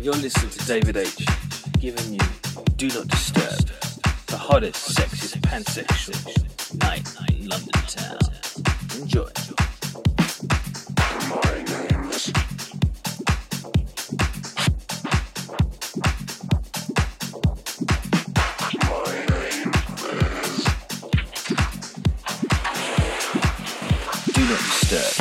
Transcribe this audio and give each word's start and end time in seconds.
You're 0.00 0.14
listening 0.14 0.50
to 0.50 0.64
David 0.64 0.96
H. 0.96 1.26
giving 1.80 2.12
you 2.12 2.20
Do 2.76 2.86
Not 2.86 3.08
Disturb, 3.08 3.68
the 4.28 4.36
hottest, 4.36 4.96
sexiest 4.96 5.40
pansexual 5.40 6.14
night 6.78 7.04
in 7.32 7.48
London 7.48 7.72
town. 7.88 8.18
Enjoy. 8.96 9.28
Do 24.32 24.44
not 24.44 24.60
disturb. 24.60 25.17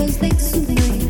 Because 0.00 0.18
they 0.18 0.30
suit 0.30 0.68
me. 0.68 1.09